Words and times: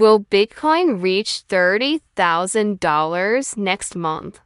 Will 0.00 0.20
Bitcoin 0.20 1.02
reach 1.02 1.44
$30,000 1.48 3.56
next 3.58 3.94
month? 3.94 4.40